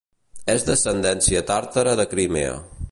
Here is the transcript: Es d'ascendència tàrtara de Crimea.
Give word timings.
Es 0.53 0.65
d'ascendència 0.69 1.45
tàrtara 1.53 1.95
de 2.01 2.09
Crimea. 2.17 2.61